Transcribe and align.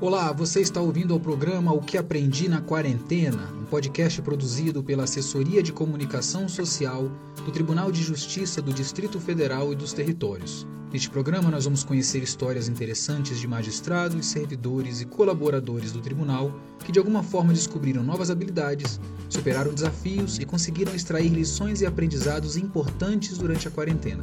Olá, 0.00 0.32
você 0.32 0.60
está 0.60 0.80
ouvindo 0.80 1.12
ao 1.12 1.18
programa 1.18 1.72
O 1.72 1.80
que 1.80 1.98
Aprendi 1.98 2.48
na 2.48 2.60
Quarentena, 2.60 3.52
um 3.60 3.64
podcast 3.64 4.22
produzido 4.22 4.80
pela 4.80 5.02
Assessoria 5.02 5.60
de 5.60 5.72
Comunicação 5.72 6.48
Social 6.48 7.10
do 7.44 7.50
Tribunal 7.50 7.90
de 7.90 8.00
Justiça 8.00 8.62
do 8.62 8.72
Distrito 8.72 9.18
Federal 9.18 9.72
e 9.72 9.74
dos 9.74 9.92
Territórios. 9.92 10.64
Neste 10.92 11.10
programa, 11.10 11.50
nós 11.50 11.64
vamos 11.64 11.82
conhecer 11.82 12.22
histórias 12.22 12.68
interessantes 12.68 13.40
de 13.40 13.48
magistrados, 13.48 14.24
servidores 14.26 15.00
e 15.00 15.04
colaboradores 15.04 15.90
do 15.90 16.00
tribunal 16.00 16.54
que, 16.84 16.92
de 16.92 17.00
alguma 17.00 17.24
forma, 17.24 17.52
descobriram 17.52 18.04
novas 18.04 18.30
habilidades, 18.30 19.00
superaram 19.28 19.74
desafios 19.74 20.38
e 20.38 20.44
conseguiram 20.44 20.94
extrair 20.94 21.28
lições 21.28 21.80
e 21.80 21.86
aprendizados 21.86 22.56
importantes 22.56 23.36
durante 23.36 23.66
a 23.66 23.70
quarentena. 23.72 24.22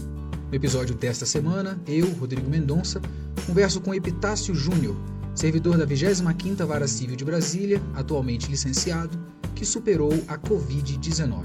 No 0.49 0.55
episódio 0.55 0.95
desta 0.95 1.25
semana, 1.25 1.77
eu, 1.85 2.09
Rodrigo 2.13 2.49
Mendonça, 2.49 3.01
converso 3.45 3.81
com 3.81 3.93
Epitácio 3.93 4.55
Júnior 4.55 4.95
servidor 5.35 5.77
da 5.77 5.85
25ª 5.85 6.65
Vara 6.65 6.87
Civil 6.87 7.17
de 7.17 7.25
Brasília, 7.25 7.81
atualmente 7.93 8.49
licenciado, 8.49 9.17
que 9.53 9.65
superou 9.65 10.13
a 10.29 10.37
Covid-19. 10.37 11.43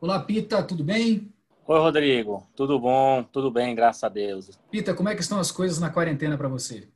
Olá, 0.00 0.18
Pita, 0.20 0.62
tudo 0.62 0.82
bem? 0.82 1.30
Oi, 1.66 1.78
Rodrigo. 1.78 2.46
Tudo 2.56 2.78
bom? 2.78 3.22
Tudo 3.22 3.50
bem, 3.50 3.74
graças 3.74 4.02
a 4.02 4.08
Deus. 4.08 4.58
Pita, 4.70 4.94
como 4.94 5.10
é 5.10 5.14
que 5.14 5.20
estão 5.20 5.38
as 5.38 5.52
coisas 5.52 5.78
na 5.78 5.90
quarentena 5.90 6.38
para 6.38 6.48
você? 6.48 6.88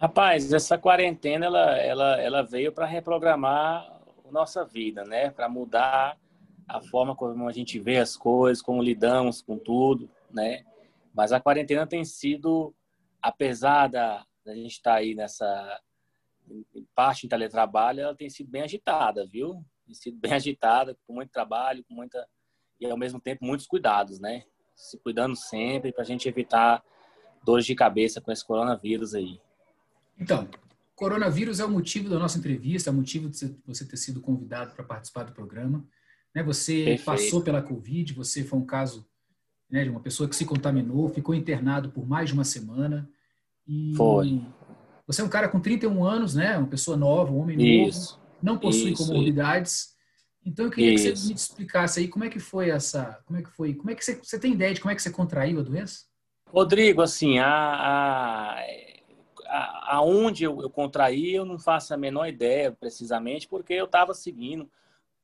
Rapaz, 0.00 0.52
essa 0.52 0.78
quarentena 0.78 1.46
ela, 1.46 1.76
ela, 1.78 2.20
ela 2.20 2.42
veio 2.42 2.70
para 2.70 2.86
reprogramar 2.86 4.00
a 4.24 4.30
nossa 4.30 4.64
vida, 4.64 5.04
né? 5.04 5.30
Para 5.30 5.48
mudar 5.48 6.16
a 6.68 6.80
forma 6.80 7.16
como 7.16 7.48
a 7.48 7.52
gente 7.52 7.80
vê 7.80 7.98
as 7.98 8.16
coisas, 8.16 8.62
como 8.62 8.82
lidamos 8.82 9.42
com 9.42 9.58
tudo, 9.58 10.08
né? 10.30 10.62
Mas 11.12 11.32
a 11.32 11.40
quarentena 11.40 11.86
tem 11.88 12.04
sido 12.04 12.72
apesar 13.22 13.88
da, 13.88 14.24
da 14.44 14.54
gente 14.54 14.72
estar 14.72 14.92
tá 14.92 14.96
aí 14.96 15.14
nessa 15.14 15.80
parte 16.94 17.26
em 17.26 17.28
teletrabalho, 17.28 18.00
ela 18.00 18.14
tem 18.14 18.28
sido 18.28 18.50
bem 18.50 18.62
agitada, 18.62 19.26
viu? 19.26 19.64
Tem 19.86 19.94
sido 19.94 20.18
bem 20.18 20.32
agitada, 20.34 20.96
com 21.06 21.14
muito 21.14 21.30
trabalho, 21.30 21.84
com 21.84 21.94
muita 21.94 22.26
e 22.80 22.86
ao 22.86 22.96
mesmo 22.96 23.20
tempo 23.20 23.44
muitos 23.44 23.66
cuidados, 23.66 24.18
né? 24.18 24.44
Se 24.74 24.98
cuidando 24.98 25.36
sempre 25.36 25.92
para 25.92 26.02
a 26.02 26.06
gente 26.06 26.26
evitar 26.26 26.82
dores 27.44 27.66
de 27.66 27.74
cabeça 27.74 28.20
com 28.20 28.32
esse 28.32 28.44
coronavírus 28.44 29.14
aí. 29.14 29.38
Então, 30.18 30.48
coronavírus 30.94 31.60
é 31.60 31.64
o 31.64 31.70
motivo 31.70 32.08
da 32.08 32.18
nossa 32.18 32.38
entrevista, 32.38 32.88
é 32.88 32.92
o 32.92 32.96
motivo 32.96 33.28
de 33.28 33.58
você 33.66 33.84
ter 33.84 33.96
sido 33.98 34.20
convidado 34.20 34.74
para 34.74 34.84
participar 34.84 35.24
do 35.24 35.32
programa. 35.32 35.86
Né? 36.34 36.42
Você 36.42 36.84
Perfeito. 36.84 37.04
passou 37.04 37.42
pela 37.42 37.62
Covid, 37.62 38.14
você 38.14 38.42
foi 38.42 38.58
um 38.58 38.66
caso 38.66 39.09
né, 39.70 39.84
de 39.84 39.90
uma 39.90 40.00
pessoa 40.00 40.28
que 40.28 40.36
se 40.36 40.44
contaminou, 40.44 41.08
ficou 41.08 41.34
internado 41.34 41.90
por 41.90 42.06
mais 42.06 42.28
de 42.28 42.34
uma 42.34 42.44
semana. 42.44 43.08
E 43.66 43.94
Foi. 43.94 44.42
Você 45.06 45.22
é 45.22 45.24
um 45.24 45.28
cara 45.28 45.48
com 45.48 45.60
31 45.60 46.04
anos, 46.04 46.34
né? 46.34 46.56
Uma 46.56 46.68
pessoa 46.68 46.96
nova, 46.96 47.32
um 47.32 47.40
homem 47.40 47.86
isso, 47.86 48.12
novo, 48.12 48.22
não 48.42 48.58
possui 48.58 48.92
isso, 48.92 49.06
comorbidades. 49.06 49.94
Então 50.44 50.66
eu 50.66 50.70
queria 50.70 50.94
isso. 50.94 51.04
que 51.04 51.16
você 51.16 51.28
me 51.28 51.34
explicasse 51.34 52.00
aí 52.00 52.08
como 52.08 52.24
é 52.24 52.28
que 52.28 52.38
foi 52.38 52.70
essa, 52.70 53.20
como 53.26 53.38
é 53.38 53.42
que 53.42 53.50
foi, 53.50 53.74
como 53.74 53.90
é 53.90 53.94
que 53.94 54.04
você, 54.04 54.14
você 54.14 54.38
tem 54.38 54.52
ideia 54.52 54.72
de 54.72 54.80
como 54.80 54.92
é 54.92 54.94
que 54.94 55.02
você 55.02 55.10
contraiu 55.10 55.60
a 55.60 55.62
doença? 55.62 56.04
Rodrigo, 56.46 57.02
assim, 57.02 57.38
a, 57.38 57.48
a, 57.48 58.62
aonde 59.96 60.44
eu, 60.44 60.62
eu 60.62 60.70
contraí, 60.70 61.34
eu 61.34 61.44
não 61.44 61.58
faço 61.58 61.92
a 61.92 61.96
menor 61.96 62.26
ideia 62.26 62.72
precisamente, 62.72 63.48
porque 63.48 63.74
eu 63.74 63.84
estava 63.84 64.14
seguindo 64.14 64.70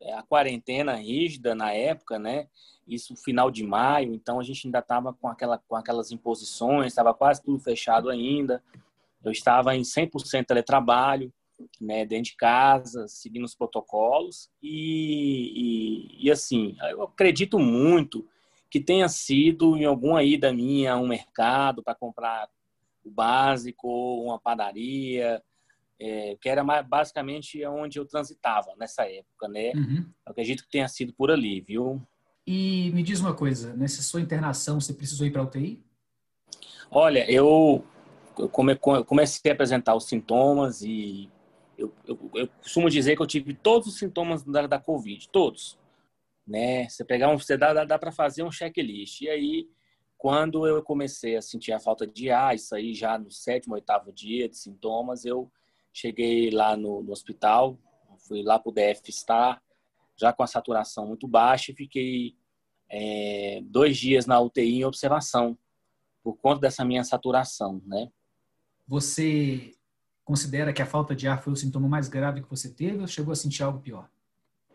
a 0.02 0.22
quarentena 0.22 0.94
rígida 0.94 1.54
na 1.54 1.72
época, 1.72 2.18
né? 2.18 2.48
Isso 2.86 3.16
final 3.16 3.50
de 3.50 3.64
maio, 3.64 4.14
então 4.14 4.38
a 4.38 4.42
gente 4.42 4.66
ainda 4.66 4.78
estava 4.78 5.12
com, 5.12 5.28
aquela, 5.28 5.58
com 5.58 5.74
aquelas 5.74 6.12
imposições, 6.12 6.88
estava 6.88 7.12
quase 7.12 7.42
tudo 7.42 7.58
fechado 7.58 8.08
ainda. 8.08 8.62
Eu 9.24 9.32
estava 9.32 9.74
em 9.74 9.82
100% 9.82 10.46
teletrabalho, 10.46 11.32
né, 11.80 12.04
dentro 12.04 12.30
de 12.30 12.36
casa, 12.36 13.08
seguindo 13.08 13.44
os 13.44 13.54
protocolos. 13.54 14.50
E, 14.62 16.20
e, 16.20 16.26
e, 16.26 16.30
assim, 16.30 16.76
eu 16.90 17.02
acredito 17.02 17.58
muito 17.58 18.26
que 18.70 18.80
tenha 18.80 19.08
sido 19.08 19.76
em 19.76 19.84
alguma 19.84 20.22
ida 20.22 20.52
minha 20.52 20.92
a 20.92 20.98
um 20.98 21.08
mercado 21.08 21.82
para 21.82 21.94
comprar 21.94 22.48
o 23.04 23.10
básico, 23.10 23.88
uma 24.22 24.38
padaria, 24.38 25.42
é, 26.00 26.36
que 26.40 26.48
era 26.48 26.62
mais, 26.62 26.86
basicamente 26.86 27.64
onde 27.66 27.98
eu 27.98 28.06
transitava 28.06 28.74
nessa 28.78 29.04
época, 29.04 29.48
né? 29.48 29.72
Uhum. 29.74 30.10
Acredito 30.24 30.62
que 30.64 30.70
tenha 30.70 30.88
sido 30.88 31.12
por 31.14 31.30
ali, 31.30 31.60
viu? 31.60 32.02
E 32.46 32.90
me 32.92 33.02
diz 33.02 33.20
uma 33.20 33.34
coisa, 33.34 33.74
nessa 33.74 34.02
sua 34.02 34.20
internação, 34.20 34.80
você 34.80 34.92
precisou 34.92 35.26
ir 35.26 35.32
para 35.32 35.42
UTI? 35.42 35.84
Olha, 36.90 37.28
eu, 37.30 37.84
eu 38.38 38.48
come, 38.48 38.76
comecei 38.76 39.50
a 39.50 39.54
apresentar 39.54 39.94
os 39.96 40.04
sintomas 40.04 40.82
e 40.82 41.28
eu, 41.76 41.92
eu, 42.06 42.30
eu, 42.34 42.48
costumo 42.48 42.88
dizer 42.88 43.16
que 43.16 43.22
eu 43.22 43.26
tive 43.26 43.52
todos 43.54 43.88
os 43.88 43.98
sintomas 43.98 44.44
da, 44.44 44.66
da 44.66 44.78
Covid, 44.78 45.28
todos. 45.30 45.78
Né? 46.46 46.88
Você 46.88 47.04
pegar 47.04 47.28
um, 47.28 47.38
você 47.38 47.56
dá, 47.56 47.72
dá, 47.72 47.84
dá 47.84 47.98
para 47.98 48.12
fazer 48.12 48.44
um 48.44 48.52
checklist. 48.52 49.22
E 49.22 49.28
aí, 49.28 49.68
quando 50.16 50.66
eu 50.66 50.82
comecei 50.82 51.36
a 51.36 51.42
sentir 51.42 51.72
a 51.72 51.80
falta 51.80 52.06
de 52.06 52.30
ar, 52.30 52.54
isso 52.54 52.74
aí 52.74 52.94
já 52.94 53.18
no 53.18 53.30
sétimo, 53.30 53.74
oitavo 53.74 54.12
dia 54.12 54.48
de 54.48 54.56
sintomas, 54.56 55.24
eu 55.24 55.50
Cheguei 55.96 56.50
lá 56.50 56.76
no, 56.76 57.02
no 57.02 57.10
hospital, 57.10 57.78
fui 58.28 58.42
lá 58.42 58.58
para 58.58 58.68
o 58.68 58.72
DF 58.72 59.08
estar, 59.08 59.62
já 60.14 60.30
com 60.30 60.42
a 60.42 60.46
saturação 60.46 61.06
muito 61.06 61.26
baixa, 61.26 61.72
e 61.72 61.74
fiquei 61.74 62.36
é, 62.86 63.62
dois 63.64 63.96
dias 63.96 64.26
na 64.26 64.38
UTI 64.38 64.80
em 64.80 64.84
observação, 64.84 65.56
por 66.22 66.36
conta 66.36 66.60
dessa 66.60 66.84
minha 66.84 67.02
saturação, 67.02 67.80
né? 67.86 68.10
Você 68.86 69.72
considera 70.22 70.70
que 70.70 70.82
a 70.82 70.86
falta 70.86 71.16
de 71.16 71.26
ar 71.26 71.42
foi 71.42 71.54
o 71.54 71.56
sintoma 71.56 71.88
mais 71.88 72.10
grave 72.10 72.42
que 72.42 72.50
você 72.50 72.70
teve 72.70 73.00
ou 73.00 73.06
chegou 73.06 73.32
a 73.32 73.36
sentir 73.36 73.62
algo 73.62 73.80
pior? 73.80 74.06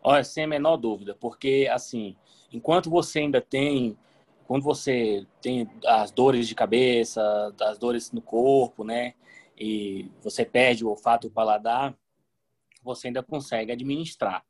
Olha, 0.02 0.24
sem 0.24 0.42
a 0.42 0.48
menor 0.48 0.76
dúvida, 0.76 1.14
porque 1.14 1.68
assim, 1.70 2.16
enquanto 2.52 2.90
você 2.90 3.20
ainda 3.20 3.40
tem, 3.40 3.96
quando 4.44 4.64
você 4.64 5.24
tem 5.40 5.70
as 5.86 6.10
dores 6.10 6.48
de 6.48 6.56
cabeça, 6.56 7.54
as 7.60 7.78
dores 7.78 8.10
no 8.10 8.20
corpo, 8.20 8.82
né? 8.82 9.14
E 9.62 10.10
você 10.20 10.44
perde 10.44 10.84
o 10.84 10.88
olfato 10.88 11.26
e 11.26 11.28
o 11.28 11.30
paladar, 11.30 11.96
você 12.82 13.06
ainda 13.06 13.22
consegue 13.22 13.70
administrar. 13.70 14.44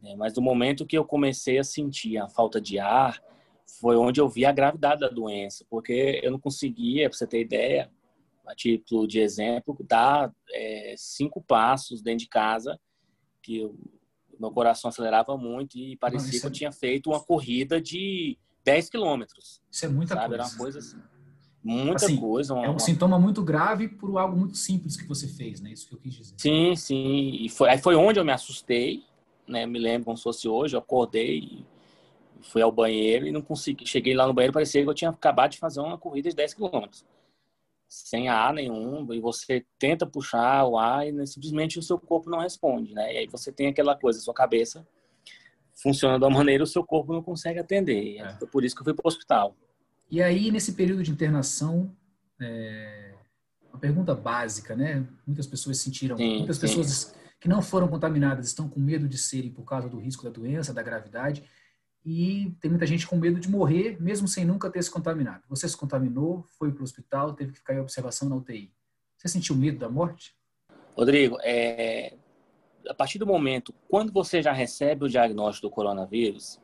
Né? 0.00 0.14
Mas 0.14 0.36
no 0.36 0.40
momento 0.40 0.86
que 0.86 0.96
eu 0.96 1.04
comecei 1.04 1.58
a 1.58 1.64
sentir 1.64 2.16
a 2.16 2.28
falta 2.28 2.60
de 2.60 2.78
ar, 2.78 3.20
foi 3.80 3.96
onde 3.96 4.20
eu 4.20 4.28
vi 4.28 4.44
a 4.44 4.52
gravidade 4.52 5.00
da 5.00 5.08
doença, 5.08 5.66
porque 5.68 6.20
eu 6.22 6.30
não 6.30 6.38
conseguia, 6.38 7.10
para 7.10 7.18
você 7.18 7.26
ter 7.26 7.40
ideia, 7.40 7.90
a 8.46 8.54
título 8.54 9.08
de 9.08 9.18
exemplo, 9.18 9.76
dar 9.80 10.32
é, 10.52 10.94
cinco 10.96 11.42
passos 11.42 12.00
dentro 12.00 12.20
de 12.20 12.28
casa, 12.28 12.78
que 13.42 13.58
eu, 13.58 13.76
meu 14.38 14.52
coração 14.52 14.90
acelerava 14.90 15.36
muito 15.36 15.76
e 15.76 15.96
parecia 15.96 16.32
não, 16.34 16.40
que 16.40 16.46
eu 16.46 16.50
é... 16.50 16.52
tinha 16.52 16.70
feito 16.70 17.10
uma 17.10 17.20
corrida 17.20 17.80
de 17.80 18.38
10 18.64 18.90
quilômetros. 18.90 19.60
Isso 19.68 19.86
é 19.86 19.88
muita 19.88 20.14
sabe? 20.14 20.28
coisa. 20.28 20.42
Era 20.44 20.52
uma 20.52 20.56
coisa 20.56 20.78
assim. 20.78 21.15
Muita 21.66 22.06
assim, 22.06 22.16
coisa. 22.16 22.54
Uma, 22.54 22.66
é 22.66 22.70
um 22.70 22.78
sintoma 22.78 23.18
muito 23.18 23.42
grave 23.42 23.88
por 23.88 24.16
algo 24.18 24.36
muito 24.36 24.56
simples 24.56 24.96
que 24.96 25.06
você 25.06 25.26
fez, 25.26 25.60
né? 25.60 25.72
Isso 25.72 25.88
que 25.88 25.94
eu 25.94 25.98
quis 25.98 26.14
dizer. 26.14 26.34
Sim, 26.38 26.76
sim. 26.76 27.38
E 27.40 27.48
foi, 27.48 27.70
aí 27.70 27.78
foi 27.78 27.96
onde 27.96 28.20
eu 28.20 28.24
me 28.24 28.32
assustei, 28.32 29.02
né? 29.48 29.66
Me 29.66 29.78
lembro 29.78 30.04
como 30.04 30.16
se 30.16 30.22
fosse 30.22 30.48
hoje. 30.48 30.76
Eu 30.76 30.80
acordei 30.80 31.64
fui 32.42 32.62
ao 32.62 32.70
banheiro 32.70 33.26
e 33.26 33.32
não 33.32 33.42
consegui. 33.42 33.86
Cheguei 33.86 34.14
lá 34.14 34.26
no 34.26 34.32
banheiro, 34.32 34.52
parecia 34.52 34.82
que 34.82 34.88
eu 34.88 34.94
tinha 34.94 35.10
acabado 35.10 35.52
de 35.52 35.58
fazer 35.58 35.80
uma 35.80 35.98
corrida 35.98 36.30
de 36.30 36.36
10 36.36 36.54
quilômetros. 36.54 37.04
Sem 37.88 38.28
ar 38.28 38.52
nenhum, 38.52 39.12
e 39.12 39.20
você 39.20 39.64
tenta 39.78 40.06
puxar 40.06 40.64
o 40.66 40.76
ar 40.76 41.06
e 41.06 41.26
simplesmente 41.26 41.78
o 41.78 41.82
seu 41.82 41.98
corpo 41.98 42.28
não 42.28 42.40
responde, 42.40 42.92
né? 42.94 43.12
E 43.14 43.18
aí 43.18 43.26
você 43.26 43.52
tem 43.52 43.68
aquela 43.68 43.96
coisa, 43.96 44.20
sua 44.20 44.34
cabeça 44.34 44.86
funciona 45.74 46.18
de 46.18 46.24
uma 46.24 46.30
maneira 46.30 46.64
o 46.64 46.66
seu 46.66 46.84
corpo 46.84 47.12
não 47.12 47.22
consegue 47.22 47.58
atender. 47.58 48.18
É. 48.18 48.46
Por 48.46 48.64
isso 48.64 48.74
que 48.74 48.80
eu 48.80 48.84
fui 48.84 48.94
para 48.94 49.06
o 49.06 49.08
hospital. 49.08 49.54
E 50.10 50.22
aí, 50.22 50.50
nesse 50.50 50.72
período 50.72 51.02
de 51.02 51.10
internação, 51.10 51.94
é, 52.40 53.14
uma 53.70 53.78
pergunta 53.78 54.14
básica, 54.14 54.76
né? 54.76 55.06
Muitas 55.26 55.46
pessoas 55.46 55.78
sentiram, 55.78 56.16
sim, 56.16 56.38
muitas 56.38 56.56
sim. 56.56 56.62
pessoas 56.62 57.14
que 57.40 57.48
não 57.48 57.60
foram 57.60 57.88
contaminadas 57.88 58.46
estão 58.46 58.68
com 58.68 58.80
medo 58.80 59.08
de 59.08 59.18
serem 59.18 59.50
por 59.50 59.64
causa 59.64 59.88
do 59.88 59.98
risco 59.98 60.24
da 60.24 60.30
doença, 60.30 60.72
da 60.72 60.82
gravidade, 60.82 61.44
e 62.04 62.54
tem 62.60 62.70
muita 62.70 62.86
gente 62.86 63.06
com 63.06 63.16
medo 63.16 63.40
de 63.40 63.50
morrer, 63.50 64.00
mesmo 64.00 64.28
sem 64.28 64.44
nunca 64.44 64.70
ter 64.70 64.82
se 64.82 64.90
contaminado. 64.90 65.42
Você 65.48 65.68
se 65.68 65.76
contaminou, 65.76 66.44
foi 66.56 66.70
para 66.70 66.80
o 66.80 66.84
hospital, 66.84 67.34
teve 67.34 67.52
que 67.52 67.58
ficar 67.58 67.74
em 67.74 67.80
observação 67.80 68.28
na 68.28 68.36
UTI. 68.36 68.72
Você 69.16 69.28
sentiu 69.28 69.56
medo 69.56 69.78
da 69.78 69.88
morte? 69.88 70.34
Rodrigo, 70.96 71.36
é, 71.42 72.14
a 72.88 72.94
partir 72.94 73.18
do 73.18 73.26
momento, 73.26 73.74
quando 73.88 74.12
você 74.12 74.40
já 74.40 74.52
recebe 74.52 75.04
o 75.04 75.08
diagnóstico 75.08 75.66
do 75.66 75.70
coronavírus, 75.74 76.60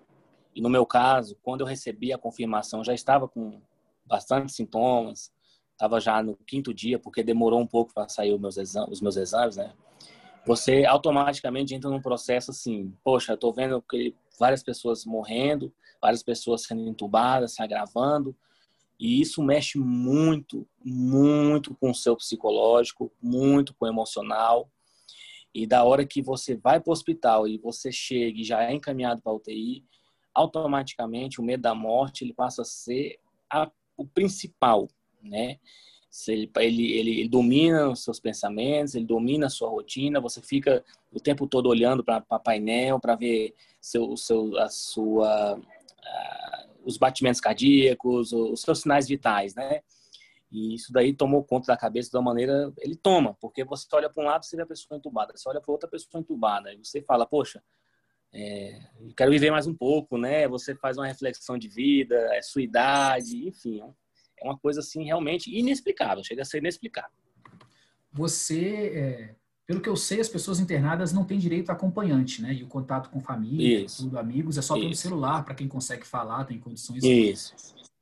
e 0.54 0.60
no 0.60 0.68
meu 0.68 0.84
caso, 0.84 1.36
quando 1.42 1.62
eu 1.62 1.66
recebi 1.66 2.12
a 2.12 2.18
confirmação, 2.18 2.84
já 2.84 2.92
estava 2.94 3.26
com 3.28 3.60
bastante 4.04 4.52
sintomas, 4.52 5.32
estava 5.72 5.98
já 6.00 6.22
no 6.22 6.36
quinto 6.36 6.72
dia, 6.72 6.98
porque 6.98 7.22
demorou 7.22 7.60
um 7.60 7.66
pouco 7.66 7.92
para 7.94 8.08
sair 8.08 8.32
os 8.32 8.40
meus, 8.40 8.56
exames, 8.56 8.90
os 8.90 9.00
meus 9.00 9.16
exames, 9.16 9.56
né? 9.56 9.72
Você 10.44 10.84
automaticamente 10.84 11.74
entra 11.74 11.88
num 11.88 12.02
processo 12.02 12.50
assim, 12.50 12.92
poxa, 13.04 13.36
tô 13.36 13.52
vendo 13.52 13.80
que 13.82 14.14
várias 14.38 14.62
pessoas 14.62 15.04
morrendo, 15.04 15.72
várias 16.00 16.22
pessoas 16.22 16.64
sendo 16.64 16.88
entubadas, 16.88 17.54
se 17.54 17.62
agravando, 17.62 18.34
E 18.98 19.20
isso 19.20 19.42
mexe 19.42 19.78
muito, 19.78 20.64
muito 20.84 21.74
com 21.74 21.90
o 21.90 21.94
seu 21.94 22.16
psicológico, 22.16 23.12
muito 23.20 23.74
com 23.74 23.84
o 23.84 23.88
emocional. 23.88 24.70
E 25.52 25.66
da 25.66 25.82
hora 25.84 26.06
que 26.06 26.22
você 26.22 26.54
vai 26.54 26.78
para 26.80 26.90
o 26.90 26.92
hospital 26.92 27.48
e 27.48 27.58
você 27.58 27.90
chega 27.90 28.40
e 28.40 28.44
já 28.44 28.62
é 28.62 28.72
encaminhado 28.72 29.20
para 29.20 29.32
UTI, 29.32 29.84
automaticamente 30.34 31.40
o 31.40 31.44
medo 31.44 31.62
da 31.62 31.74
morte 31.74 32.24
ele 32.24 32.32
passa 32.32 32.62
a 32.62 32.64
ser 32.64 33.18
a, 33.50 33.70
o 33.96 34.06
principal, 34.06 34.88
né? 35.22 35.58
Ele, 36.28 36.50
ele, 36.56 37.20
ele, 37.20 37.28
domina 37.28 37.88
os 37.88 38.04
seus 38.04 38.20
pensamentos, 38.20 38.94
ele 38.94 39.06
domina 39.06 39.46
a 39.46 39.50
sua 39.50 39.70
rotina, 39.70 40.20
você 40.20 40.42
fica 40.42 40.84
o 41.10 41.18
tempo 41.18 41.46
todo 41.46 41.70
olhando 41.70 42.04
para 42.04 42.20
painel 42.20 43.00
para 43.00 43.16
ver 43.16 43.54
seu, 43.80 44.14
seu, 44.18 44.58
a 44.58 44.68
sua, 44.68 45.58
os 46.84 46.98
batimentos 46.98 47.40
cardíacos, 47.40 48.32
os 48.32 48.60
seus 48.60 48.80
sinais 48.80 49.08
vitais, 49.08 49.54
né? 49.54 49.80
E 50.50 50.74
isso 50.74 50.92
daí 50.92 51.14
tomou 51.14 51.42
conta 51.42 51.68
da 51.68 51.78
cabeça 51.78 52.10
de 52.10 52.16
uma 52.16 52.22
maneira, 52.22 52.70
ele 52.78 52.94
toma, 52.94 53.34
porque 53.40 53.64
você 53.64 53.86
olha 53.94 54.10
para 54.10 54.22
um 54.22 54.26
lado, 54.26 54.44
você 54.44 54.54
vê 54.54 54.62
a 54.62 54.66
pessoa 54.66 54.98
entubada, 54.98 55.32
você 55.34 55.48
olha 55.48 55.62
para 55.62 55.72
outra 55.72 55.88
pessoa 55.88 56.20
entubada, 56.20 56.74
e 56.74 56.84
você 56.84 57.00
fala, 57.00 57.24
poxa, 57.24 57.62
é, 58.34 58.80
quero 59.16 59.30
viver 59.30 59.50
mais 59.50 59.66
um 59.66 59.74
pouco, 59.74 60.16
né? 60.16 60.48
Você 60.48 60.74
faz 60.74 60.96
uma 60.96 61.06
reflexão 61.06 61.58
de 61.58 61.68
vida, 61.68 62.16
é 62.32 62.40
sua 62.40 62.62
idade, 62.62 63.46
enfim, 63.46 63.82
é 64.38 64.44
uma 64.44 64.58
coisa 64.58 64.80
assim 64.80 65.04
realmente 65.04 65.54
inexplicável, 65.54 66.24
chega 66.24 66.42
a 66.42 66.44
ser 66.44 66.58
inexplicável. 66.58 67.10
Você, 68.12 68.92
é, 68.94 69.34
pelo 69.66 69.80
que 69.80 69.88
eu 69.88 69.96
sei, 69.96 70.20
as 70.20 70.28
pessoas 70.28 70.60
internadas 70.60 71.12
não 71.12 71.24
têm 71.24 71.38
direito 71.38 71.70
a 71.70 71.72
acompanhante, 71.72 72.42
né? 72.42 72.54
E 72.54 72.62
o 72.62 72.68
contato 72.68 73.10
com 73.10 73.20
família, 73.20 73.84
Isso. 73.84 74.04
tudo, 74.04 74.18
amigos, 74.18 74.56
é 74.56 74.62
só 74.62 74.74
pelo 74.74 74.90
Isso. 74.90 75.02
celular 75.02 75.44
para 75.44 75.54
quem 75.54 75.68
consegue 75.68 76.06
falar, 76.06 76.44
tem 76.44 76.58
condições. 76.58 77.04
Isso. 77.04 77.54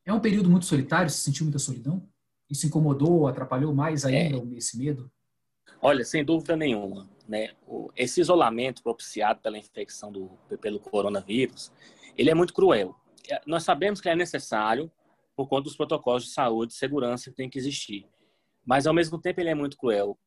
É 0.05 0.13
um 0.13 0.21
período 0.21 0.49
muito 0.49 0.67
solitário, 0.67 1.11
você 1.11 1.19
sentiu 1.19 1.45
muita 1.45 1.59
solidão? 1.59 2.09
Isso 2.49 2.67
incomodou, 2.67 3.29
atrapalhou 3.29 3.73
mais 3.75 4.05
ainda 4.05 4.37
é. 4.37 4.57
esse 4.57 4.77
medo? 4.77 5.11
Olha, 5.83 6.05
sem 6.05 6.23
dúvida 6.23 6.55
nenhuma, 6.57 7.09
né? 7.27 7.51
Esse 7.97 8.21
isolamento 8.21 8.83
propiciado 8.83 9.41
pela 9.41 9.57
infecção 9.57 10.13
do, 10.13 10.31
pelo 10.61 10.79
coronavírus, 10.79 11.73
ele 12.19 12.29
é 12.29 12.35
muito 12.35 12.53
cruel. 12.53 12.95
É, 13.31 13.41
nós 13.47 13.63
sabemos 13.63 14.01
que 14.01 14.09
é 14.09 14.15
necessário 14.15 14.91
por 15.35 15.49
conta 15.49 15.63
dos 15.63 15.77
protocolos 15.77 16.25
de 16.25 16.31
saúde 16.31 16.75
e 16.75 16.77
segurança 16.77 17.31
que 17.31 17.37
tem 17.37 17.49
que 17.49 17.59
existir. 17.59 18.07
Mas, 18.65 18.87
ao 18.87 18.93
mesmo 18.93 19.19
tempo, 19.19 19.41
ele 19.41 19.49
é 19.49 19.55
muito 19.55 19.79
cruel. 19.79 20.19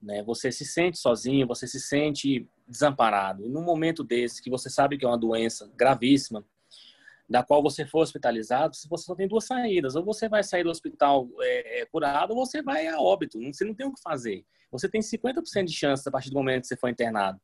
Né? 0.00 0.22
Você 0.22 0.52
se 0.52 0.64
sente 0.64 0.98
sozinho, 0.98 1.48
você 1.48 1.66
se 1.66 1.80
sente 1.80 2.48
desamparado. 2.68 3.44
E 3.44 3.48
num 3.48 3.64
momento 3.64 4.04
desse, 4.04 4.40
que 4.40 4.48
você 4.50 4.70
sabe 4.70 4.96
que 4.96 5.04
é 5.04 5.08
uma 5.08 5.18
doença 5.18 5.68
gravíssima, 5.74 6.46
da 7.28 7.42
qual 7.42 7.60
você 7.60 7.84
for 7.84 8.02
hospitalizado, 8.02 8.76
você 8.76 9.04
só 9.04 9.16
tem 9.16 9.26
duas 9.26 9.46
saídas. 9.46 9.96
Ou 9.96 10.04
você 10.04 10.28
vai 10.28 10.44
sair 10.44 10.62
do 10.62 10.70
hospital 10.70 11.28
é, 11.40 11.80
é, 11.80 11.86
curado, 11.86 12.34
ou 12.34 12.46
você 12.46 12.62
vai 12.62 12.86
a 12.86 13.00
óbito. 13.00 13.40
Você 13.52 13.64
não 13.64 13.74
tem 13.74 13.84
o 13.84 13.92
que 13.92 14.00
fazer. 14.00 14.44
Você 14.70 14.88
tem 14.88 15.00
50% 15.00 15.64
de 15.64 15.72
chance 15.72 16.08
a 16.08 16.12
partir 16.12 16.30
do 16.30 16.34
momento 16.34 16.62
que 16.62 16.68
você 16.68 16.76
for 16.76 16.88
internado. 16.88 17.40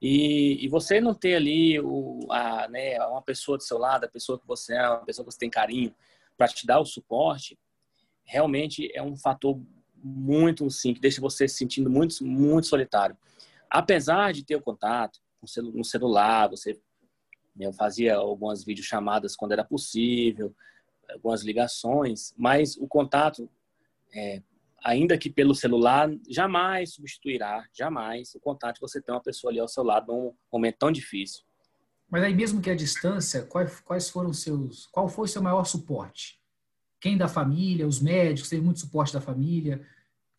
E, 0.00 0.64
e 0.64 0.68
você 0.68 1.00
não 1.00 1.14
ter 1.14 1.36
ali 1.36 1.80
o, 1.80 2.20
a, 2.30 2.68
né, 2.68 2.98
uma 3.06 3.22
pessoa 3.22 3.56
do 3.56 3.62
seu 3.62 3.78
lado, 3.78 4.04
a 4.04 4.08
pessoa 4.08 4.38
que 4.38 4.46
você 4.46 4.74
é, 4.74 4.88
uma 4.88 5.04
pessoa 5.04 5.24
que 5.24 5.32
você 5.32 5.38
tem 5.38 5.50
carinho, 5.50 5.94
para 6.36 6.48
te 6.48 6.66
dar 6.66 6.80
o 6.80 6.84
suporte, 6.84 7.58
realmente 8.24 8.90
é 8.94 9.02
um 9.02 9.16
fator 9.16 9.58
muito, 9.94 10.68
sim, 10.70 10.92
que 10.92 11.00
deixa 11.00 11.20
você 11.20 11.48
se 11.48 11.56
sentindo 11.56 11.88
muito, 11.88 12.22
muito 12.24 12.66
solitário. 12.66 13.16
Apesar 13.70 14.32
de 14.32 14.44
ter 14.44 14.56
o 14.56 14.60
contato 14.60 15.18
no 15.72 15.84
celular, 15.84 16.48
você 16.48 16.78
eu 17.58 17.72
fazia 17.72 18.16
algumas 18.16 18.64
videochamadas 18.64 19.34
quando 19.34 19.52
era 19.52 19.64
possível, 19.64 20.54
algumas 21.08 21.42
ligações, 21.42 22.34
mas 22.36 22.76
o 22.76 22.86
contato, 22.86 23.48
é, 24.14 24.42
ainda 24.86 25.18
que 25.18 25.28
pelo 25.28 25.52
celular, 25.52 26.08
jamais 26.28 26.94
substituirá, 26.94 27.66
jamais, 27.76 28.32
o 28.36 28.40
contato 28.40 28.76
que 28.76 28.80
você 28.82 29.02
tem 29.02 29.12
uma 29.12 29.20
pessoa 29.20 29.50
ali 29.50 29.58
ao 29.58 29.66
seu 29.66 29.82
lado 29.82 30.12
num 30.12 30.32
momento 30.52 30.76
tão 30.78 30.92
difícil. 30.92 31.42
Mas 32.08 32.22
aí 32.22 32.32
mesmo 32.32 32.60
que 32.60 32.70
a 32.70 32.74
distância, 32.76 33.42
quais, 33.42 33.80
quais 33.80 34.08
foram 34.08 34.32
seus, 34.32 34.86
qual 34.86 35.08
foi 35.08 35.24
o 35.24 35.28
seu 35.28 35.42
maior 35.42 35.64
suporte? 35.64 36.38
Quem 37.00 37.18
da 37.18 37.26
família, 37.26 37.84
os 37.84 38.00
médicos, 38.00 38.48
teve 38.48 38.62
muito 38.62 38.78
suporte 38.78 39.12
da 39.12 39.20
família, 39.20 39.84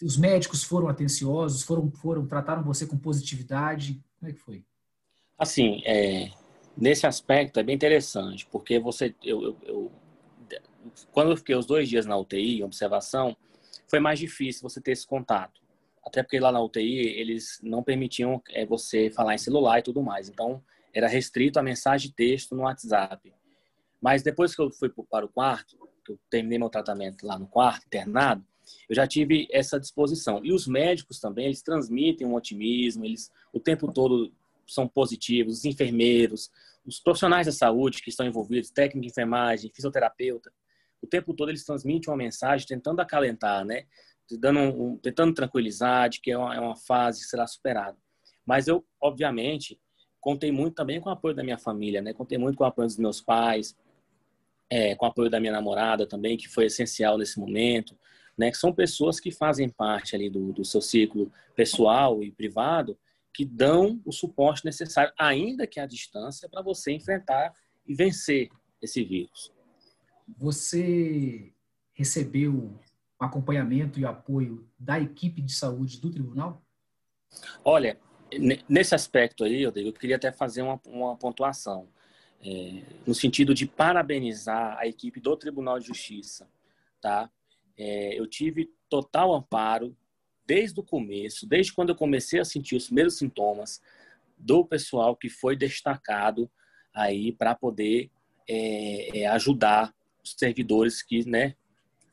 os 0.01 0.15
médicos 0.15 0.63
foram 0.63 0.87
atenciosos, 0.87 1.63
foram, 1.63 1.91
foram 1.91 2.25
trataram 2.25 2.63
você 2.63 2.87
com 2.87 2.97
positividade, 2.97 4.01
como 4.17 4.31
é 4.31 4.33
que 4.33 4.39
foi? 4.39 4.63
Assim, 5.37 5.81
é, 5.85 6.31
nesse 6.77 7.05
aspecto 7.05 7.59
é 7.59 7.63
bem 7.63 7.75
interessante, 7.75 8.47
porque 8.49 8.79
você, 8.79 9.13
eu, 9.21 9.43
eu, 9.43 9.57
eu, 9.63 9.91
quando 11.11 11.31
eu 11.31 11.37
fiquei 11.37 11.53
os 11.53 11.65
dois 11.65 11.89
dias 11.89 12.05
na 12.05 12.15
UTI, 12.15 12.63
observação, 12.63 13.35
foi 13.87 13.99
mais 13.99 14.19
difícil 14.19 14.61
você 14.61 14.81
ter 14.81 14.91
esse 14.91 15.05
contato. 15.05 15.61
Até 16.05 16.23
porque 16.23 16.39
lá 16.39 16.51
na 16.51 16.61
UTI 16.61 16.99
eles 17.19 17.59
não 17.61 17.83
permitiam 17.83 18.41
é, 18.49 18.65
você 18.65 19.09
falar 19.09 19.35
em 19.35 19.37
celular 19.37 19.79
e 19.79 19.83
tudo 19.83 20.01
mais. 20.01 20.29
Então 20.29 20.63
era 20.93 21.07
restrito 21.07 21.59
a 21.59 21.63
mensagem 21.63 22.09
de 22.09 22.15
texto 22.15 22.55
no 22.55 22.63
WhatsApp. 22.63 23.33
Mas 24.01 24.23
depois 24.23 24.55
que 24.55 24.61
eu 24.61 24.71
fui 24.71 24.89
para 24.89 25.25
o 25.25 25.29
quarto, 25.29 25.77
que 26.05 26.13
eu 26.13 26.19
terminei 26.29 26.57
meu 26.57 26.69
tratamento 26.69 27.25
lá 27.25 27.37
no 27.37 27.47
quarto, 27.47 27.85
internado, 27.85 28.45
eu 28.89 28.95
já 28.95 29.07
tive 29.07 29.47
essa 29.51 29.79
disposição. 29.79 30.43
E 30.43 30.51
os 30.51 30.67
médicos 30.67 31.19
também, 31.19 31.45
eles 31.45 31.61
transmitem 31.61 32.25
um 32.27 32.35
otimismo, 32.35 33.05
eles 33.05 33.31
o 33.51 33.59
tempo 33.59 33.91
todo 33.91 34.31
são 34.65 34.87
positivos, 34.87 35.59
os 35.59 35.65
enfermeiros, 35.65 36.51
os 36.85 36.99
profissionais 36.99 37.47
da 37.47 37.51
saúde 37.51 38.01
que 38.01 38.09
estão 38.09 38.25
envolvidos, 38.25 38.69
técnico 38.69 39.01
de 39.01 39.11
enfermagem, 39.11 39.71
fisioterapeuta, 39.73 40.51
o 41.01 41.07
tempo 41.07 41.33
todo 41.33 41.49
eles 41.49 41.63
transmitem 41.63 42.11
uma 42.11 42.17
mensagem 42.17 42.67
tentando 42.67 42.99
acalentar, 42.99 43.63
né? 43.65 43.85
Dando 44.39 44.59
um, 44.59 44.97
tentando 44.97 45.33
tranquilizar 45.33 46.09
de 46.09 46.19
que 46.19 46.31
é 46.31 46.37
uma, 46.37 46.55
é 46.55 46.59
uma 46.59 46.75
fase 46.75 47.21
que 47.21 47.27
será 47.27 47.47
superada. 47.47 47.97
Mas 48.45 48.67
eu, 48.67 48.85
obviamente, 49.01 49.79
contei 50.19 50.51
muito 50.51 50.75
também 50.75 50.99
com 50.99 51.09
o 51.09 51.13
apoio 51.13 51.35
da 51.35 51.43
minha 51.43 51.57
família, 51.57 52.01
né? 52.01 52.13
Contei 52.13 52.37
muito 52.37 52.57
com 52.57 52.63
o 52.63 52.67
apoio 52.67 52.87
dos 52.87 52.97
meus 52.97 53.21
pais, 53.21 53.75
é, 54.69 54.95
com 54.95 55.05
o 55.05 55.09
apoio 55.09 55.29
da 55.29 55.39
minha 55.39 55.53
namorada 55.53 56.05
também, 56.05 56.37
que 56.37 56.49
foi 56.49 56.65
essencial 56.65 57.17
nesse 57.17 57.39
momento, 57.39 57.97
né? 58.37 58.51
Que 58.51 58.57
são 58.57 58.73
pessoas 58.73 59.19
que 59.19 59.31
fazem 59.31 59.69
parte 59.69 60.15
ali 60.15 60.29
do, 60.29 60.51
do 60.51 60.65
seu 60.65 60.81
ciclo 60.81 61.31
pessoal 61.55 62.21
e 62.23 62.31
privado 62.31 62.97
que 63.37 63.45
dão 63.45 64.01
o 64.03 64.11
suporte 64.11 64.65
necessário, 64.65 65.13
ainda 65.15 65.67
que 65.67 65.79
à 65.79 65.85
distância, 65.85 66.49
para 66.49 66.63
você 66.63 66.91
enfrentar 66.91 67.53
e 67.85 67.93
vencer 67.93 68.49
esse 68.81 69.03
vírus. 69.03 69.53
Você 70.27 71.53
recebeu 71.93 72.79
acompanhamento 73.19 73.99
e 73.99 74.05
apoio 74.05 74.69
da 74.77 74.99
equipe 74.99 75.41
de 75.41 75.53
saúde 75.53 75.99
do 75.99 76.11
tribunal? 76.11 76.61
Olha, 77.63 77.99
nesse 78.67 78.93
aspecto 78.93 79.43
aí, 79.43 79.63
eu 79.63 79.93
queria 79.93 80.15
até 80.15 80.31
fazer 80.31 80.61
uma, 80.61 80.79
uma 80.85 81.15
pontuação, 81.15 81.87
é, 82.43 82.83
no 83.05 83.15
sentido 83.15 83.53
de 83.53 83.65
parabenizar 83.65 84.77
a 84.77 84.85
equipe 84.85 85.19
do 85.19 85.35
Tribunal 85.35 85.79
de 85.79 85.87
Justiça, 85.87 86.47
tá? 87.01 87.29
É, 87.75 88.19
eu 88.19 88.27
tive 88.27 88.71
total 88.89 89.33
amparo 89.33 89.95
desde 90.45 90.79
o 90.79 90.83
começo, 90.83 91.47
desde 91.47 91.73
quando 91.73 91.89
eu 91.89 91.95
comecei 91.95 92.39
a 92.39 92.45
sentir 92.45 92.75
os 92.75 92.85
primeiros 92.85 93.17
sintomas 93.17 93.81
do 94.37 94.63
pessoal 94.63 95.15
que 95.15 95.29
foi 95.29 95.55
destacado 95.55 96.49
aí 96.93 97.31
para 97.31 97.55
poder 97.55 98.09
é, 98.47 99.19
é, 99.19 99.27
ajudar 99.27 99.93
servidores 100.35 101.01
que, 101.01 101.27
né, 101.27 101.55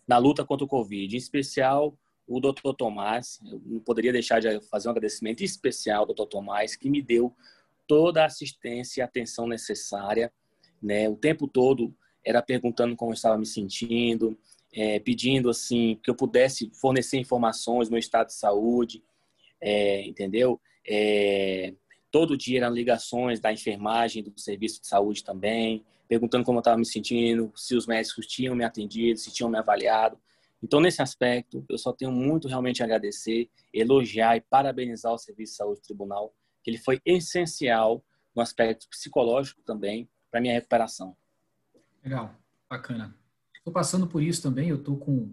na 0.07 0.19
luta 0.19 0.45
contra 0.45 0.65
o 0.65 0.69
Covid, 0.69 1.15
em 1.15 1.19
especial 1.19 1.97
o 2.27 2.41
Dr. 2.41 2.73
Tomás, 2.77 3.41
eu 3.45 3.61
não 3.65 3.81
poderia 3.81 4.13
deixar 4.13 4.41
de 4.41 4.61
fazer 4.69 4.89
um 4.89 4.93
agradecimento 4.93 5.43
especial 5.43 6.01
ao 6.03 6.15
Dr. 6.15 6.27
Tomás, 6.27 6.77
que 6.77 6.89
me 6.89 7.03
deu 7.03 7.35
toda 7.87 8.23
a 8.23 8.27
assistência 8.27 9.01
e 9.01 9.03
atenção 9.03 9.47
necessária, 9.47 10.33
né, 10.83 11.09
o 11.09 11.17
tempo 11.17 11.47
todo 11.47 11.95
era 12.25 12.41
perguntando 12.43 12.97
como 12.97 13.11
eu 13.11 13.15
estava 13.15 13.37
me 13.37 13.47
sentindo, 13.47 14.39
é, 14.73 14.99
pedindo 14.99 15.51
assim 15.51 15.99
que 16.03 16.11
eu 16.11 16.15
pudesse 16.15 16.71
fornecer 16.75 17.19
informações 17.19 17.89
meu 17.89 17.99
estado 17.99 18.29
de 18.29 18.35
saúde, 18.35 19.03
é, 19.61 20.07
entendeu? 20.07 20.61
É, 20.87 21.75
todo 22.11 22.37
dia 22.37 22.59
eram 22.59 22.75
ligações 22.75 23.41
da 23.41 23.53
enfermagem, 23.53 24.23
do 24.23 24.33
serviço 24.39 24.81
de 24.81 24.87
saúde 24.87 25.23
também, 25.23 25.85
perguntando 26.09 26.45
como 26.45 26.59
eu 26.59 26.61
estava 26.61 26.77
me 26.77 26.87
sentindo, 26.87 27.53
se 27.57 27.75
os 27.75 27.87
médicos 27.87 28.27
tinham 28.27 28.55
me 28.55 28.65
atendido, 28.65 29.19
se 29.19 29.33
tinham 29.33 29.51
me 29.51 29.59
avaliado. 29.59 30.19
Então, 30.63 30.81
nesse 30.81 31.03
aspecto, 31.03 31.65
eu 31.69 31.77
só 31.77 31.93
tenho 31.93 32.11
muito 32.11 32.49
realmente 32.49 32.83
a 32.83 32.87
agradecer, 32.87 33.51
elogiar 33.73 34.37
e 34.37 34.41
parabenizar 34.41 35.13
o 35.13 35.19
Serviço 35.19 35.53
de 35.53 35.57
Saúde 35.57 35.81
do 35.81 35.85
Tribunal, 35.85 36.35
que 36.63 36.71
ele 36.71 36.79
foi 36.79 37.01
essencial 37.05 38.03
no 38.35 38.43
aspecto 38.43 38.89
psicológico 38.89 39.63
também 39.63 40.09
para 40.31 40.41
minha 40.41 40.55
recuperação. 40.55 41.17
Legal, 42.03 42.35
bacana. 42.69 43.15
Estou 43.55 43.73
passando 43.73 44.07
por 44.07 44.23
isso 44.23 44.43
também. 44.43 44.69
Eu 44.69 44.77
estou 44.77 44.97
com. 44.97 45.33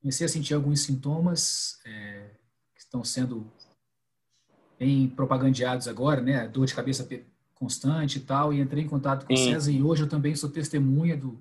Comecei 0.00 0.26
a 0.26 0.28
sentir 0.28 0.54
alguns 0.54 0.80
sintomas 0.80 1.80
é, 1.84 2.30
que 2.74 2.80
estão 2.80 3.04
sendo 3.04 3.52
bem 4.78 5.08
propagandeados 5.08 5.86
agora, 5.86 6.20
né? 6.20 6.48
Dor 6.48 6.66
de 6.66 6.74
cabeça 6.74 7.06
constante 7.62 8.18
e 8.18 8.20
tal. 8.20 8.52
E 8.52 8.60
entrei 8.60 8.82
em 8.82 8.88
contato 8.88 9.24
com 9.24 9.36
Sim. 9.36 9.50
o 9.50 9.52
César 9.52 9.70
e 9.70 9.82
hoje 9.82 10.02
eu 10.02 10.08
também 10.08 10.34
sou 10.34 10.50
testemunha 10.50 11.16
do, 11.16 11.40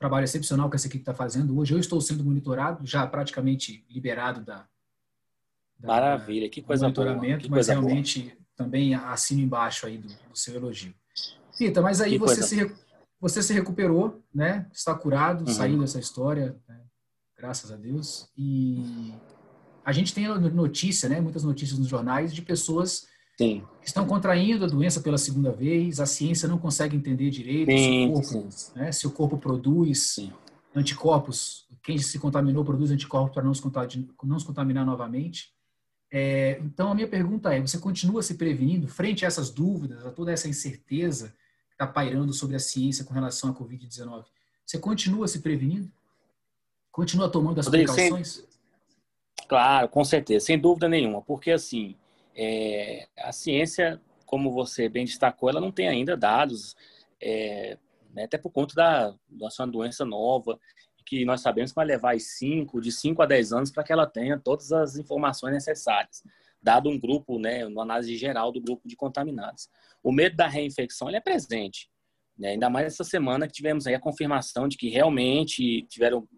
trabalho 0.00 0.24
excepcional 0.24 0.70
que 0.70 0.76
essa 0.76 0.86
equipe 0.86 1.02
está 1.02 1.12
fazendo 1.12 1.56
hoje. 1.58 1.74
Eu 1.74 1.78
estou 1.78 2.00
sendo 2.00 2.24
monitorado, 2.24 2.86
já 2.86 3.06
praticamente 3.06 3.84
liberado 3.88 4.40
da. 4.40 4.66
da 5.78 5.88
Maravilha, 5.88 6.48
que 6.48 6.62
coisa 6.62 6.86
monitoramento. 6.86 7.44
Que 7.44 7.50
mas 7.50 7.68
realmente 7.68 8.22
boa. 8.22 8.36
também 8.56 8.94
assino 8.94 9.42
embaixo 9.42 9.86
aí 9.86 9.98
do, 9.98 10.08
do 10.08 10.36
seu 10.36 10.54
elogio. 10.54 10.94
Rita, 11.58 11.82
mas 11.82 12.00
aí 12.00 12.16
você 12.16 12.42
se, 12.42 12.74
você 13.20 13.42
se 13.42 13.52
recuperou, 13.52 14.24
né? 14.34 14.66
Está 14.72 14.94
curado, 14.94 15.42
uhum. 15.42 15.52
saiu 15.52 15.78
dessa 15.78 16.00
história, 16.00 16.56
né? 16.66 16.80
graças 17.36 17.70
a 17.70 17.76
Deus. 17.76 18.30
E 18.34 19.12
a 19.84 19.92
gente 19.92 20.14
tem 20.14 20.26
notícia, 20.28 21.10
né? 21.10 21.20
Muitas 21.20 21.44
notícias 21.44 21.78
nos 21.78 21.88
jornais 21.88 22.32
de 22.32 22.40
pessoas 22.40 23.06
Sim. 23.40 23.62
estão 23.82 24.06
contraindo 24.06 24.66
a 24.66 24.68
doença 24.68 25.00
pela 25.00 25.16
segunda 25.16 25.50
vez. 25.50 25.98
A 25.98 26.04
ciência 26.04 26.46
não 26.46 26.58
consegue 26.58 26.94
entender 26.94 27.30
direito 27.30 27.70
sim, 27.70 27.78
se, 27.78 28.06
o 28.06 28.12
corpo, 28.12 28.48
né? 28.74 28.92
se 28.92 29.06
o 29.06 29.10
corpo 29.10 29.38
produz 29.38 30.14
sim. 30.14 30.32
anticorpos. 30.76 31.66
Quem 31.82 31.96
se 31.96 32.18
contaminou 32.18 32.62
produz 32.62 32.90
anticorpos 32.90 33.32
para 33.32 33.42
não 33.42 33.54
se 33.54 33.62
não 34.22 34.38
se 34.38 34.44
contaminar 34.44 34.84
novamente. 34.84 35.54
É, 36.12 36.60
então, 36.62 36.92
a 36.92 36.94
minha 36.94 37.08
pergunta 37.08 37.54
é: 37.54 37.60
você 37.62 37.78
continua 37.78 38.22
se 38.22 38.34
prevenindo 38.34 38.86
frente 38.86 39.24
a 39.24 39.28
essas 39.28 39.48
dúvidas, 39.48 40.04
a 40.04 40.10
toda 40.10 40.30
essa 40.30 40.46
incerteza 40.46 41.28
que 41.68 41.74
está 41.74 41.86
pairando 41.86 42.34
sobre 42.34 42.56
a 42.56 42.60
ciência 42.60 43.06
com 43.06 43.14
relação 43.14 43.50
à 43.50 43.54
Covid-19? 43.54 44.24
Você 44.66 44.78
continua 44.78 45.26
se 45.26 45.40
prevenindo? 45.40 45.90
Continua 46.92 47.30
tomando 47.30 47.58
as 47.58 47.66
Rodrigo, 47.66 47.90
precauções? 47.90 48.28
Sem... 48.28 48.44
Claro, 49.48 49.88
com 49.88 50.04
certeza, 50.04 50.44
sem 50.44 50.58
dúvida 50.58 50.88
nenhuma, 50.90 51.22
porque 51.22 51.50
assim, 51.50 51.96
é, 52.34 53.08
a 53.18 53.32
ciência, 53.32 54.00
como 54.26 54.52
você 54.52 54.88
bem 54.88 55.04
destacou, 55.04 55.48
ela 55.48 55.60
não 55.60 55.72
tem 55.72 55.88
ainda 55.88 56.16
dados, 56.16 56.76
é, 57.20 57.76
né, 58.12 58.24
até 58.24 58.38
por 58.38 58.50
conta 58.50 58.74
da, 58.74 59.14
da 59.28 59.50
sua 59.50 59.66
doença 59.66 60.04
nova, 60.04 60.58
que 61.04 61.24
nós 61.24 61.40
sabemos 61.40 61.72
que 61.72 61.76
vai 61.76 61.86
levar 61.86 62.18
cinco, 62.20 62.80
de 62.80 62.92
5 62.92 63.20
a 63.20 63.26
10 63.26 63.52
anos 63.52 63.70
para 63.70 63.82
que 63.82 63.92
ela 63.92 64.06
tenha 64.06 64.38
todas 64.38 64.70
as 64.70 64.96
informações 64.96 65.52
necessárias, 65.52 66.22
dado 66.62 66.88
um 66.88 66.98
grupo, 66.98 67.38
né, 67.38 67.66
uma 67.66 67.82
análise 67.82 68.16
geral 68.16 68.52
do 68.52 68.60
grupo 68.60 68.86
de 68.86 68.94
contaminados. 68.94 69.68
O 70.02 70.12
medo 70.12 70.36
da 70.36 70.46
reinfecção 70.46 71.08
é 71.10 71.20
presente, 71.20 71.90
né, 72.38 72.50
ainda 72.50 72.70
mais 72.70 72.86
essa 72.86 73.04
semana 73.04 73.46
que 73.46 73.52
tivemos 73.52 73.86
a 73.86 73.98
confirmação 73.98 74.68
de 74.68 74.76
que 74.76 74.88
realmente 74.88 75.82
tiveram 75.88 76.28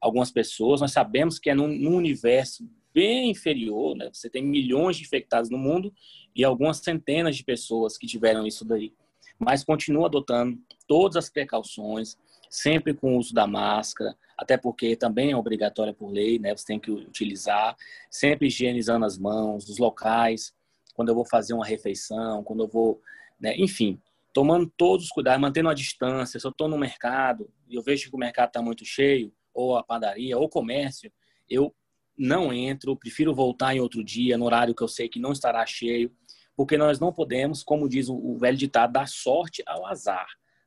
algumas 0.00 0.30
pessoas. 0.30 0.80
Nós 0.80 0.92
sabemos 0.92 1.38
que 1.38 1.50
é 1.50 1.54
num 1.54 1.94
universo 1.96 2.64
bem 2.96 3.30
inferior, 3.30 3.94
né? 3.94 4.08
Você 4.10 4.30
tem 4.30 4.42
milhões 4.42 4.96
de 4.96 5.02
infectados 5.02 5.50
no 5.50 5.58
mundo 5.58 5.92
e 6.34 6.42
algumas 6.42 6.78
centenas 6.78 7.36
de 7.36 7.44
pessoas 7.44 7.98
que 7.98 8.06
tiveram 8.06 8.46
isso 8.46 8.64
daí. 8.64 8.90
Mas 9.38 9.62
continua 9.62 10.06
adotando 10.06 10.58
todas 10.88 11.16
as 11.16 11.28
precauções, 11.28 12.16
sempre 12.48 12.94
com 12.94 13.14
o 13.14 13.18
uso 13.18 13.34
da 13.34 13.46
máscara, 13.46 14.16
até 14.34 14.56
porque 14.56 14.96
também 14.96 15.32
é 15.32 15.36
obrigatória 15.36 15.92
por 15.92 16.10
lei, 16.10 16.38
né? 16.38 16.56
Você 16.56 16.64
tem 16.64 16.80
que 16.80 16.90
utilizar, 16.90 17.76
sempre 18.10 18.46
higienizando 18.46 19.04
as 19.04 19.18
mãos, 19.18 19.68
os 19.68 19.76
locais, 19.76 20.54
quando 20.94 21.10
eu 21.10 21.14
vou 21.14 21.26
fazer 21.26 21.52
uma 21.52 21.66
refeição, 21.66 22.42
quando 22.42 22.62
eu 22.62 22.68
vou, 22.68 23.02
né? 23.38 23.54
enfim, 23.58 24.00
tomando 24.32 24.72
todos 24.74 25.04
os 25.04 25.10
cuidados, 25.10 25.38
mantendo 25.42 25.68
a 25.68 25.74
distância. 25.74 26.40
Se 26.40 26.46
eu 26.46 26.50
estou 26.50 26.66
no 26.66 26.78
mercado 26.78 27.50
e 27.68 27.74
eu 27.74 27.82
vejo 27.82 28.08
que 28.08 28.16
o 28.16 28.18
mercado 28.18 28.48
está 28.48 28.62
muito 28.62 28.86
cheio, 28.86 29.30
ou 29.52 29.76
a 29.76 29.82
padaria, 29.82 30.38
ou 30.38 30.44
o 30.44 30.48
comércio, 30.48 31.12
eu 31.46 31.74
não 32.16 32.52
entro, 32.52 32.96
prefiro 32.96 33.34
voltar 33.34 33.74
em 33.74 33.80
outro 33.80 34.02
dia, 34.02 34.38
no 34.38 34.44
horário 34.44 34.74
que 34.74 34.82
eu 34.82 34.88
sei 34.88 35.08
que 35.08 35.18
não 35.20 35.32
estará 35.32 35.64
cheio, 35.66 36.10
porque 36.56 36.78
nós 36.78 36.98
não 36.98 37.12
podemos, 37.12 37.62
como 37.62 37.88
diz 37.88 38.08
o 38.08 38.36
velho 38.38 38.56
ditado, 38.56 38.92
dar 38.92 39.06
sorte 39.06 39.62
ao 39.66 39.86
azar. 39.86 40.26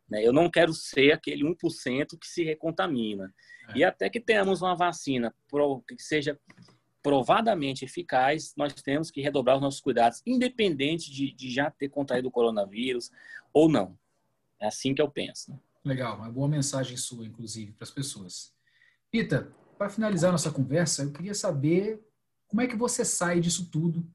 Né? 0.09 0.25
Eu 0.25 0.33
não 0.33 0.49
quero 0.49 0.73
ser 0.73 1.11
aquele 1.11 1.43
1% 1.43 2.17
que 2.19 2.27
se 2.27 2.43
recontamina. 2.43 3.33
É. 3.69 3.79
E 3.79 3.83
até 3.83 4.09
que 4.09 4.19
tenhamos 4.19 4.61
uma 4.61 4.75
vacina 4.75 5.33
que 5.87 6.01
seja 6.01 6.39
provadamente 7.01 7.85
eficaz, 7.85 8.53
nós 8.57 8.73
temos 8.73 9.09
que 9.09 9.21
redobrar 9.21 9.55
os 9.55 9.61
nossos 9.61 9.79
cuidados, 9.79 10.21
independente 10.25 11.11
de, 11.11 11.31
de 11.31 11.49
já 11.49 11.71
ter 11.71 11.89
contraído 11.89 12.27
o 12.27 12.31
coronavírus 12.31 13.09
ou 13.53 13.69
não. 13.69 13.97
É 14.59 14.67
assim 14.67 14.93
que 14.93 15.01
eu 15.01 15.09
penso. 15.09 15.51
Né? 15.51 15.59
Legal, 15.85 16.17
uma 16.17 16.29
boa 16.29 16.47
mensagem 16.47 16.97
sua, 16.97 17.25
inclusive, 17.25 17.71
para 17.71 17.85
as 17.85 17.91
pessoas. 17.91 18.53
Pita, 19.09 19.51
para 19.79 19.89
finalizar 19.89 20.29
nossa 20.29 20.51
conversa, 20.51 21.03
eu 21.03 21.11
queria 21.13 21.33
saber 21.33 22.05
como 22.49 22.61
é 22.61 22.67
que 22.67 22.75
você 22.75 23.05
sai 23.05 23.39
disso 23.39 23.69
tudo, 23.71 24.05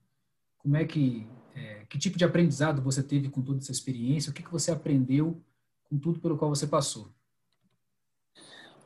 como 0.59 0.77
é 0.77 0.85
que 0.85 1.27
é, 1.57 1.87
que 1.87 1.99
tipo 1.99 2.19
de 2.19 2.25
aprendizado 2.25 2.83
você 2.83 3.03
teve 3.03 3.31
com 3.31 3.41
toda 3.41 3.61
essa 3.61 3.73
experiência, 3.73 4.31
o 4.31 4.35
que, 4.35 4.43
que 4.43 4.53
você 4.53 4.71
aprendeu 4.71 5.43
com 5.89 5.99
tudo 5.99 6.21
pelo 6.21 6.37
qual 6.37 6.55
você 6.55 6.67
passou. 6.67 7.11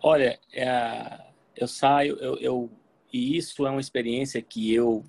Olha, 0.01 0.39
é, 0.53 1.33
eu 1.57 1.67
saio, 1.67 2.15
eu, 2.19 2.37
eu, 2.37 2.71
e 3.13 3.37
isso 3.37 3.67
é 3.67 3.71
uma 3.71 3.81
experiência 3.81 4.41
que 4.41 4.73
eu 4.73 5.05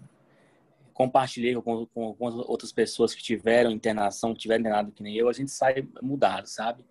compartilhei 0.91 1.53
com, 1.53 1.85
com, 1.85 2.15
com, 2.15 2.25
outras 2.47 2.71
pessoas 2.71 3.13
que 3.13 3.21
tiveram 3.21 3.69
internação, 3.69 4.33
que 4.33 4.39
tiveram 4.39 4.61
internado 4.61 4.91
que 4.91 5.03
nem 5.03 5.15
eu, 5.15 5.29
a 5.29 5.33
gente 5.33 5.51
sai 5.51 5.87
mudado, 6.01 6.47
sabe? 6.47 6.83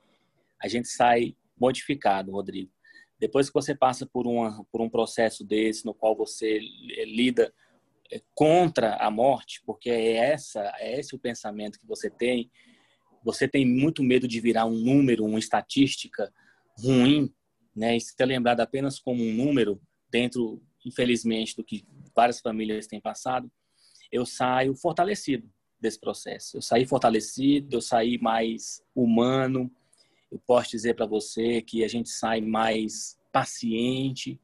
A 0.63 0.69
gente 0.69 0.87
sai 0.87 1.35
modificado, 1.59 2.31
Rodrigo. 2.31 2.71
Depois 3.19 3.49
que 3.49 3.55
você 3.55 3.75
passa 3.75 4.07
por, 4.07 4.27
uma, 4.27 4.65
por 4.71 4.81
um 4.81 4.89
processo 4.89 5.45
desse, 5.45 5.85
no 5.85 5.95
qual 5.95 6.17
você 6.17 6.59
lida 7.05 7.53
é, 8.11 8.23
contra 8.35 8.97
a 8.97 9.11
morte, 9.11 9.61
porque 9.67 9.91
é, 9.91 10.17
essa, 10.17 10.61
é 10.79 10.99
esse 10.99 11.15
o 11.15 11.19
pensamento 11.19 11.79
que 11.79 11.87
você 11.87 12.09
tem, 12.09 12.51
você 13.25 13.49
tem 13.49 13.67
muito 13.67 14.03
medo 14.03 14.29
de 14.29 14.41
virar 14.41 14.67
um 14.67 14.79
número, 14.79 15.25
uma 15.25 15.39
estatística 15.39 16.33
ruim, 16.79 17.33
né? 17.75 17.97
E 17.97 18.01
ser 18.01 18.25
lembrado 18.25 18.61
apenas 18.61 18.99
como 18.99 19.23
um 19.23 19.33
número 19.33 19.81
dentro, 20.11 20.63
infelizmente, 20.85 21.57
do 21.57 21.65
que 21.65 21.85
várias 22.15 22.41
famílias 22.41 22.87
têm 22.87 23.01
passado, 23.01 23.51
eu 24.11 24.25
saio 24.25 24.75
fortalecido 24.75 25.51
desse 25.81 25.99
processo. 25.99 26.57
Eu 26.57 26.63
saí 26.63 26.87
fortalecido, 26.87 27.77
eu 27.77 27.81
saí 27.81 28.19
mais 28.19 28.83
humano, 28.95 29.71
eu 30.31 30.39
posso 30.47 30.71
dizer 30.71 30.95
para 30.95 31.07
você 31.07 31.63
que 31.63 31.85
a 31.85 31.89
gente 31.89 32.11
sai 32.11 32.41
mais 32.41 33.19
paciente, 33.33 34.41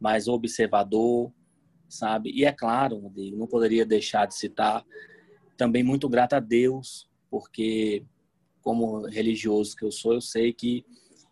mais 0.00 0.28
observador, 0.28 1.32
sabe? 1.88 2.30
E 2.30 2.44
é 2.44 2.52
claro, 2.52 2.98
Rodrigo, 2.98 3.36
não 3.36 3.46
poderia 3.46 3.84
deixar 3.84 4.26
de 4.26 4.34
citar 4.34 4.84
também 5.56 5.82
muito 5.82 6.08
grato 6.08 6.34
a 6.34 6.40
Deus, 6.40 7.08
porque 7.30 8.04
como 8.62 9.06
religioso 9.06 9.76
que 9.76 9.84
eu 9.84 9.90
sou, 9.90 10.14
eu 10.14 10.20
sei 10.20 10.52
que 10.52 10.84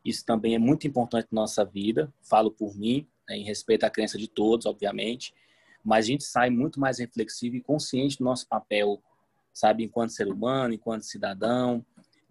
isso 0.05 0.25
também 0.25 0.55
é 0.55 0.59
muito 0.59 0.87
importante 0.87 1.29
na 1.31 1.43
nossa 1.43 1.65
vida. 1.65 2.13
Falo 2.23 2.51
por 2.51 2.77
mim, 2.77 3.07
né, 3.29 3.37
em 3.37 3.45
respeito 3.45 3.85
à 3.85 3.91
crença 3.91 4.17
de 4.17 4.29
todos, 4.29 4.67
obviamente, 4.67 5.35
mas 5.85 6.07
a 6.07 6.09
gente 6.09 6.25
sai 6.25 6.51
muito 6.51 6.81
mais 6.81 6.99
reflexivo 6.99 7.57
e 7.57 7.61
consciente 7.61 8.19
do 8.19 8.25
nosso 8.25 8.49
papel, 8.49 9.03
sabe, 9.53 9.85
enquanto 9.85 10.11
ser 10.11 10.29
humano, 10.29 10.75
enquanto 10.75 11.03
cidadão, 11.03 11.85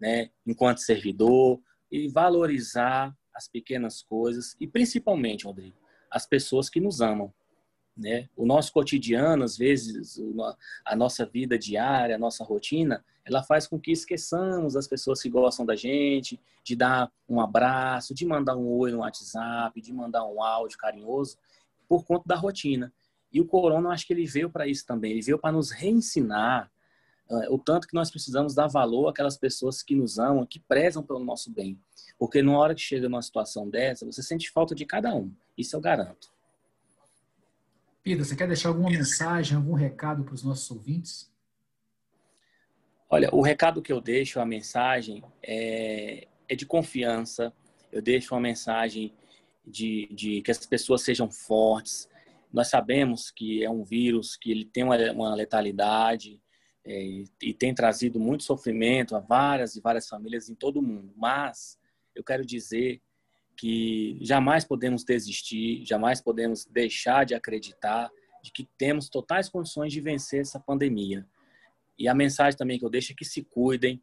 né, 0.05 0.29
enquanto 0.45 0.81
servidor, 0.81 1.59
e 1.91 2.07
valorizar 2.09 3.11
as 3.33 3.47
pequenas 3.47 4.03
coisas 4.03 4.55
e 4.59 4.67
principalmente, 4.67 5.45
Rodrigo, 5.45 5.75
as 6.11 6.27
pessoas 6.27 6.69
que 6.69 6.79
nos 6.79 7.01
amam. 7.01 7.33
Né? 7.97 8.29
O 8.35 8.45
nosso 8.45 8.71
cotidiano, 8.71 9.43
às 9.43 9.57
vezes, 9.57 10.21
a 10.85 10.95
nossa 10.95 11.25
vida 11.25 11.57
diária, 11.57 12.15
a 12.15 12.19
nossa 12.19 12.43
rotina, 12.43 13.03
ela 13.25 13.41
faz 13.41 13.65
com 13.65 13.79
que 13.79 13.91
esqueçamos 13.91 14.75
as 14.75 14.87
pessoas 14.87 15.21
que 15.23 15.29
gostam 15.29 15.65
da 15.65 15.75
gente, 15.75 16.39
de 16.63 16.75
dar 16.75 17.11
um 17.27 17.41
abraço, 17.41 18.13
de 18.13 18.27
mandar 18.27 18.55
um 18.55 18.67
oi 18.67 18.91
no 18.91 18.99
WhatsApp, 18.99 19.81
de 19.81 19.91
mandar 19.91 20.23
um 20.25 20.43
áudio 20.43 20.77
carinhoso, 20.77 21.37
por 21.89 22.05
conta 22.05 22.25
da 22.27 22.35
rotina. 22.35 22.93
E 23.33 23.41
o 23.41 23.45
corona, 23.45 23.87
eu 23.87 23.91
acho 23.91 24.05
que 24.05 24.13
ele 24.13 24.27
veio 24.27 24.51
para 24.51 24.67
isso 24.67 24.85
também. 24.85 25.13
Ele 25.13 25.21
veio 25.23 25.39
para 25.39 25.51
nos 25.51 25.71
reensinar 25.71 26.71
o 27.49 27.57
tanto 27.57 27.87
que 27.87 27.95
nós 27.95 28.11
precisamos 28.11 28.53
dar 28.53 28.67
valor 28.67 29.09
àquelas 29.09 29.37
pessoas 29.37 29.81
que 29.81 29.95
nos 29.95 30.19
amam, 30.19 30.45
que 30.45 30.59
prezam 30.59 31.01
pelo 31.01 31.23
nosso 31.23 31.51
bem. 31.51 31.79
Porque 32.17 32.41
numa 32.41 32.59
hora 32.59 32.75
que 32.75 32.81
chega 32.81 33.09
numa 33.09 33.21
situação 33.21 33.69
dessa, 33.69 34.05
você 34.05 34.21
sente 34.21 34.51
falta 34.51 34.75
de 34.75 34.85
cada 34.85 35.13
um. 35.13 35.31
Isso 35.57 35.75
eu 35.75 35.81
garanto. 35.81 36.33
Pida, 38.03 38.23
você 38.23 38.35
quer 38.35 38.47
deixar 38.47 38.69
alguma 38.69 38.89
mensagem, 38.89 39.57
algum 39.57 39.73
recado 39.73 40.23
para 40.23 40.35
os 40.35 40.43
nossos 40.43 40.69
ouvintes? 40.69 41.33
Olha, 43.09 43.29
o 43.33 43.41
recado 43.41 43.81
que 43.81 43.91
eu 43.91 43.99
deixo, 43.99 44.39
a 44.39 44.45
mensagem, 44.45 45.23
é, 45.41 46.27
é 46.47 46.55
de 46.55 46.65
confiança. 46.65 47.51
Eu 47.91 48.01
deixo 48.01 48.35
uma 48.35 48.41
mensagem 48.41 49.13
de, 49.65 50.07
de, 50.11 50.41
que 50.41 50.51
as 50.51 50.63
pessoas 50.65 51.01
sejam 51.01 51.31
fortes. 51.31 52.07
Nós 52.53 52.67
sabemos 52.67 53.31
que 53.31 53.63
é 53.63 53.69
um 53.69 53.83
vírus 53.83 54.37
que 54.37 54.51
ele 54.51 54.65
tem 54.65 54.83
uma, 54.83 54.97
uma 55.11 55.35
letalidade, 55.35 56.39
é, 56.85 57.23
e 57.41 57.53
tem 57.53 57.73
trazido 57.73 58.19
muito 58.19 58.43
sofrimento 58.43 59.15
a 59.15 59.19
várias 59.19 59.75
e 59.75 59.81
várias 59.81 60.07
famílias 60.07 60.49
em 60.49 60.55
todo 60.55 60.77
o 60.77 60.83
mundo. 60.83 61.11
Mas 61.17 61.79
eu 62.13 62.23
quero 62.23 62.45
dizer 62.45 63.01
que 63.57 64.17
jamais 64.21 64.63
podemos 64.63 65.03
desistir, 65.03 65.83
jamais 65.85 66.21
podemos 66.21 66.65
deixar 66.65 67.25
de 67.25 67.33
acreditar 67.33 68.11
de 68.43 68.51
que 68.51 68.69
temos 68.77 69.09
totais 69.09 69.49
condições 69.49 69.91
de 69.91 69.99
vencer 69.99 70.41
essa 70.41 70.59
pandemia. 70.59 71.25
E 71.97 72.07
a 72.07 72.13
mensagem 72.13 72.57
também 72.57 72.77
que 72.77 72.85
eu 72.85 72.89
deixo 72.89 73.13
é 73.13 73.15
que 73.15 73.25
se 73.25 73.43
cuidem, 73.43 74.01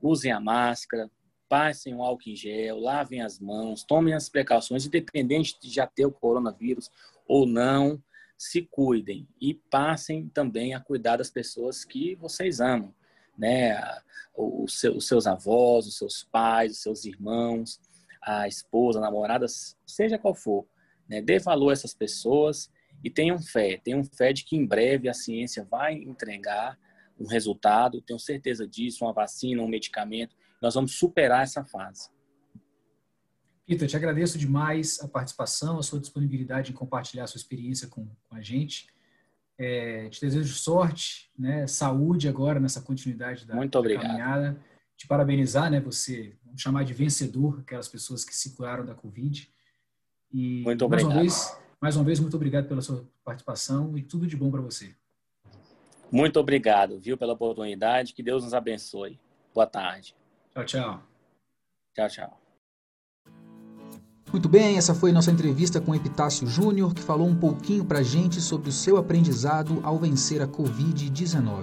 usem 0.00 0.30
a 0.30 0.38
máscara, 0.38 1.10
passem 1.48 1.94
o 1.94 2.02
álcool 2.02 2.30
em 2.30 2.36
gel, 2.36 2.78
lavem 2.78 3.22
as 3.22 3.40
mãos, 3.40 3.82
tomem 3.82 4.14
as 4.14 4.28
precauções, 4.28 4.86
independente 4.86 5.58
de 5.60 5.68
já 5.70 5.86
ter 5.86 6.06
o 6.06 6.12
coronavírus 6.12 6.90
ou 7.26 7.46
não, 7.46 8.00
se 8.36 8.62
cuidem 8.62 9.26
e 9.40 9.54
passem 9.54 10.28
também 10.28 10.74
a 10.74 10.80
cuidar 10.80 11.16
das 11.16 11.30
pessoas 11.30 11.84
que 11.84 12.14
vocês 12.16 12.60
amam, 12.60 12.94
né? 13.38 13.78
Os 14.36 14.80
seus 14.80 15.26
avós, 15.26 15.86
os 15.86 15.96
seus 15.96 16.24
pais, 16.24 16.72
os 16.72 16.82
seus 16.82 17.04
irmãos, 17.04 17.80
a 18.22 18.48
esposa, 18.48 18.98
a 18.98 19.02
namorada, 19.02 19.46
seja 19.86 20.18
qual 20.18 20.34
for, 20.34 20.66
né? 21.08 21.22
Dê 21.22 21.38
valor 21.38 21.70
a 21.70 21.72
essas 21.72 21.94
pessoas 21.94 22.70
e 23.02 23.10
tenham 23.10 23.38
fé, 23.38 23.80
tenham 23.82 24.02
fé 24.04 24.32
de 24.32 24.44
que 24.44 24.56
em 24.56 24.66
breve 24.66 25.08
a 25.08 25.14
ciência 25.14 25.64
vai 25.64 25.94
entregar 25.94 26.78
um 27.18 27.26
resultado, 27.26 28.00
tenho 28.00 28.18
certeza 28.18 28.66
disso, 28.66 29.04
uma 29.04 29.12
vacina, 29.12 29.62
um 29.62 29.68
medicamento, 29.68 30.34
nós 30.60 30.74
vamos 30.74 30.96
superar 30.96 31.42
essa 31.42 31.64
fase. 31.64 32.08
Peter, 33.66 33.88
te 33.88 33.96
agradeço 33.96 34.38
demais 34.38 35.00
a 35.00 35.08
participação, 35.08 35.78
a 35.78 35.82
sua 35.82 35.98
disponibilidade 35.98 36.70
em 36.70 36.74
compartilhar 36.74 37.24
a 37.24 37.26
sua 37.26 37.38
experiência 37.38 37.88
com, 37.88 38.06
com 38.28 38.36
a 38.36 38.40
gente. 38.40 38.88
É, 39.56 40.08
te 40.08 40.20
desejo 40.20 40.54
sorte, 40.54 41.30
né, 41.38 41.66
saúde 41.66 42.28
agora 42.28 42.60
nessa 42.60 42.80
continuidade 42.80 43.46
da, 43.46 43.54
Muito 43.54 43.78
obrigado. 43.78 44.02
da 44.02 44.08
caminhada. 44.08 44.60
Te 44.96 45.06
parabenizar, 45.06 45.70
né, 45.70 45.80
você, 45.80 46.36
vamos 46.44 46.60
chamar 46.60 46.84
de 46.84 46.92
vencedor, 46.92 47.60
aquelas 47.60 47.88
pessoas 47.88 48.24
que 48.24 48.34
se 48.34 48.54
curaram 48.54 48.84
da 48.84 48.94
Covid. 48.94 49.48
E, 50.32 50.62
muito 50.62 50.84
obrigado. 50.84 51.08
Mais 51.08 51.16
uma, 51.16 51.22
vez, 51.22 51.58
mais 51.80 51.96
uma 51.96 52.04
vez, 52.04 52.20
muito 52.20 52.36
obrigado 52.36 52.68
pela 52.68 52.82
sua 52.82 53.08
participação 53.24 53.96
e 53.96 54.02
tudo 54.02 54.26
de 54.26 54.36
bom 54.36 54.50
para 54.50 54.60
você. 54.60 54.94
Muito 56.10 56.38
obrigado, 56.38 57.00
viu, 57.00 57.16
pela 57.16 57.32
oportunidade. 57.32 58.12
Que 58.12 58.22
Deus 58.22 58.44
nos 58.44 58.54
abençoe. 58.54 59.18
Boa 59.54 59.66
tarde. 59.66 60.14
Tchau, 60.52 60.64
tchau. 60.64 61.02
Tchau, 61.94 62.08
tchau. 62.08 62.43
Muito 64.34 64.48
bem, 64.48 64.76
essa 64.76 64.92
foi 64.92 65.12
nossa 65.12 65.30
entrevista 65.30 65.80
com 65.80 65.94
Epitácio 65.94 66.44
Júnior, 66.44 66.92
que 66.92 67.00
falou 67.00 67.28
um 67.28 67.36
pouquinho 67.36 67.84
pra 67.84 68.02
gente 68.02 68.40
sobre 68.40 68.68
o 68.68 68.72
seu 68.72 68.96
aprendizado 68.96 69.78
ao 69.84 69.96
vencer 69.96 70.42
a 70.42 70.48
Covid-19. 70.48 71.62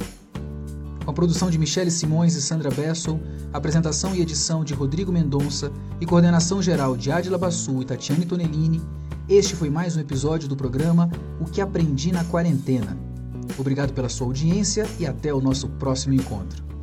Produção 1.15 1.50
de 1.50 1.57
Michele 1.57 1.89
Simões 1.89 2.36
e 2.36 2.41
Sandra 2.41 2.69
Bessel, 2.69 3.22
apresentação 3.53 4.13
e 4.13 4.22
edição 4.22 4.65
de 4.65 4.74
Rodrigo 4.74 5.13
Mendonça 5.13 5.72
e 6.00 6.05
coordenação 6.05 6.62
geral 6.62 6.98
de 6.98 7.10
Adila 7.10 7.38
Bassu 7.38 7.81
e 7.81 7.86
Tatiane 7.86 8.25
Tonellini, 8.25 8.81
este 9.29 9.55
foi 9.55 9.69
mais 9.69 9.95
um 9.95 10.01
episódio 10.01 10.50
do 10.50 10.57
programa 10.57 11.10
O 11.39 11.45
que 11.45 11.62
Aprendi 11.62 12.12
na 12.12 12.25
Quarentena. 12.25 12.98
Obrigado 13.57 13.93
pela 13.93 14.10
sua 14.10 14.27
audiência 14.27 14.86
e 15.00 15.07
até 15.07 15.34
o 15.34 15.39
nosso 15.39 15.69
próximo 15.69 16.13
encontro. 16.13 16.75